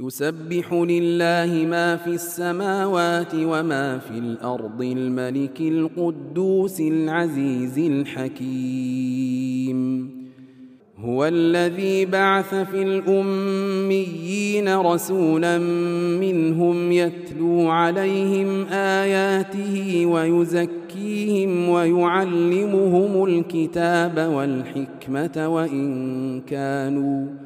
يسبح 0.00 0.72
لله 0.72 1.66
ما 1.66 1.96
في 1.96 2.10
السماوات 2.10 3.34
وما 3.34 3.98
في 3.98 4.18
الأرض 4.18 4.82
الملك 4.82 5.60
القدوس 5.60 6.80
العزيز 6.80 7.78
الحكيم. 7.78 9.26
هو 10.98 11.24
الذي 11.24 12.06
بعث 12.06 12.54
في 12.54 12.82
الأميين 12.82 14.76
رسولا 14.76 15.58
منهم 16.20 16.92
يتلو 16.92 17.68
عليهم 17.68 18.66
آياته 18.72 20.06
ويزكيهم 20.06 21.68
ويعلمهم 21.68 23.24
الكتاب 23.24 24.32
والحكمة 24.34 25.48
وإن 25.48 26.40
كانوا 26.40 27.45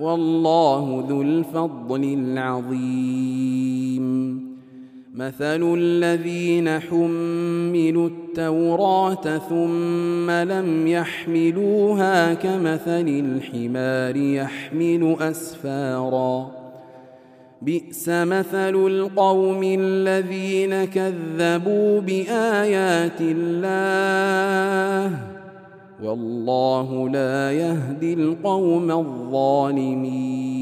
والله 0.00 1.04
ذو 1.08 1.22
الفضل 1.22 2.04
العظيم. 2.04 3.28
مثل 5.14 5.74
الذين 5.74 6.80
حملوا 6.80 8.08
التوراة 8.08 9.38
ثم 9.38 10.30
لم 10.30 10.86
يحملوها 10.86 12.34
كمثل 12.34 13.08
الحمار 13.08 14.16
يحمل 14.16 15.16
أسفارا. 15.20 16.50
بئس 17.62 18.08
مثل 18.08 18.86
القوم 18.86 19.60
الذين 19.62 20.84
كذبوا 20.84 22.00
بآيات 22.00 23.20
الله. 23.20 25.27
والله 26.04 27.08
لا 27.08 27.52
يهدي 27.52 28.14
القوم 28.14 28.90
الظالمين. 28.90 30.58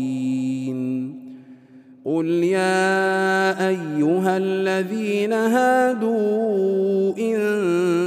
قل 2.04 2.26
يا 2.26 3.68
أيها 3.68 4.36
الذين 4.36 5.32
هادوا 5.32 7.12
إن 7.18 7.36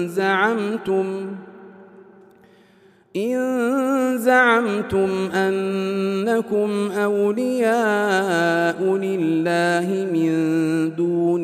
زعمتم 0.07 1.05
إن 3.16 3.38
زعمتم 4.17 5.09
أنكم 5.33 6.91
أولياء 6.91 8.83
لله 8.83 10.07
من 10.13 10.31
دون 10.95 11.44